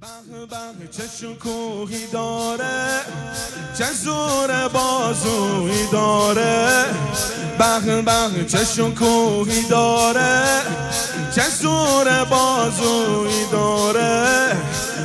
[0.00, 0.06] به
[0.78, 3.00] به چه شکوهی داره.
[3.78, 6.84] چه زور بازویی داره.
[7.58, 10.42] به به چه شکوهی داره.
[11.34, 14.56] چه زور بازویی داره.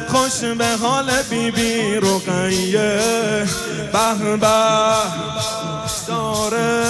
[0.08, 3.00] خوش به حال بی بی رقیه.
[3.94, 4.48] به به
[6.08, 6.86] داره.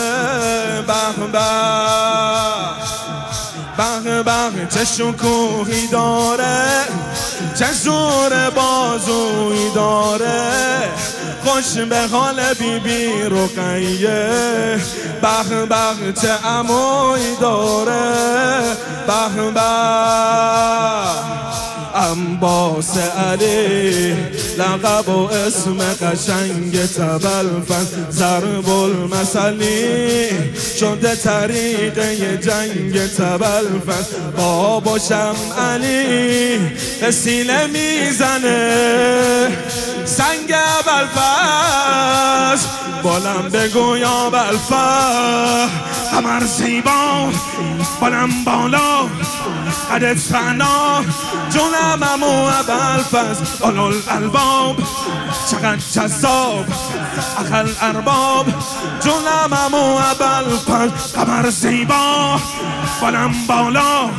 [0.88, 1.28] به
[3.78, 6.65] به به به چه شکوهی داره.
[7.60, 10.52] چه زور بازوی داره؟
[11.46, 14.80] خوش به حال بی بی رقیه.
[15.24, 18.14] بخ بخ چه اموی داره؟
[19.08, 20.85] بخ بخ.
[22.30, 24.16] انباس علی.
[24.58, 30.30] لقب و اسم قشنگ تبلفن ضرب المثلی
[30.80, 34.06] شده طریقه جنگ تبلفن
[34.38, 36.60] باباشم علی
[37.04, 39.58] قسیله می‌زنه.
[40.06, 42.66] سنگ بلفش
[43.04, 47.30] بالم بگو یا بلفه قمر زیبا
[48.02, 49.10] بالم بالا
[49.92, 51.04] قدت فنا.
[51.54, 54.76] جونم امو بلفز اولو الالباب.
[55.52, 56.66] چقدر جذاب
[57.38, 58.46] اخل ارباب.
[59.04, 62.40] جونم امو بلفز قمر زیبا
[63.02, 64.10] بالم بالا.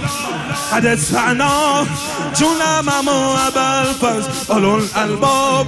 [0.72, 1.86] قدت فنا
[2.34, 5.66] جونم امو بلفز اولو الالباب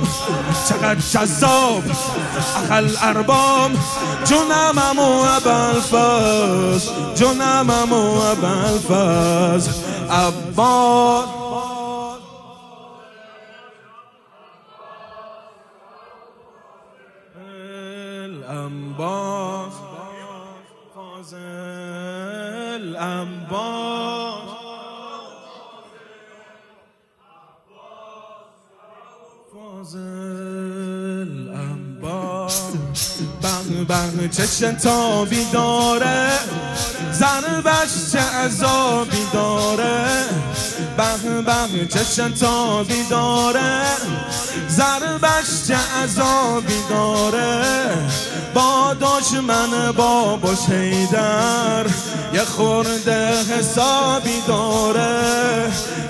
[0.69, 1.83] چقدر جذاب.
[2.57, 3.71] اخل ارباب.
[4.27, 9.69] جونم امو بلفز جونم امو بلفز
[10.11, 11.29] عباد
[18.25, 19.73] الانباز.
[20.95, 24.58] فاضل انباز
[33.43, 36.31] بغ بغ چه شتابی داره
[37.13, 40.25] ضربش چه عذابی داره
[40.99, 43.83] بغ بغ چه شتابی داره
[44.69, 47.65] ضربش چه عذابی داره
[48.55, 51.87] با دشمن بابا شیدر
[52.35, 55.29] یه خورده حسابی داره.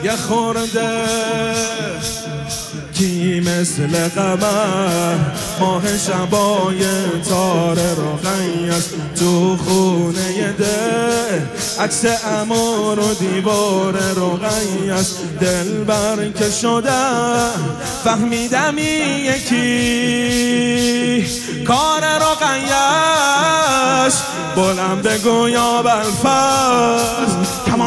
[0.04, 1.04] یه خورده
[2.98, 5.14] کی مثل قمر.
[5.60, 6.80] ماه شبای
[7.28, 8.18] تاره رو
[8.72, 11.42] است تو خونه ده.
[11.80, 14.38] عکس امور و دیوار رو
[14.90, 15.18] است.
[15.40, 16.90] دل بر که شده.
[18.04, 19.48] فهمیدم یکی
[21.66, 22.34] کار رو
[24.56, 25.82] بلند بگو یا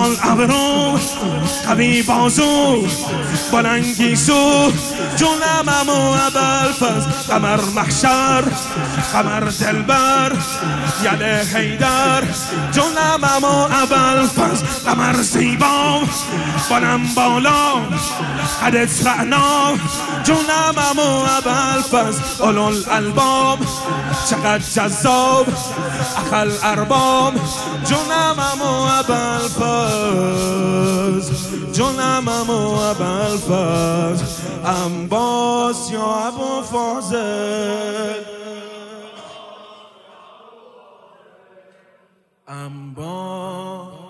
[0.01, 0.99] کمال ابرو
[1.67, 2.87] قوی بازو
[3.51, 4.71] بلنگی سو
[5.17, 8.43] جونم امو بلفز قمر محشر
[9.13, 10.31] قمر دلبر
[11.03, 12.23] یده حیدر.
[13.11, 16.01] جونم امو بلفز قمر زیبا.
[16.69, 17.73] بلم بالا
[18.63, 19.77] قدت رعنا
[20.23, 23.59] جونم امو بلفز اولو الالباب
[24.29, 25.45] چقدر جذاب
[26.17, 27.33] اخل ارباب.
[27.89, 30.51] جونم امو بلفز
[31.73, 34.19] جونم امو بلفز
[34.65, 36.61] انباس یا ابو
[42.51, 44.01] انباز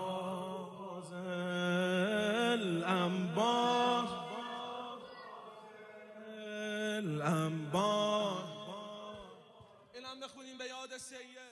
[2.54, 4.10] الانباز
[6.98, 8.44] الانباز
[9.96, 11.51] الان بخونیم به یاد سید.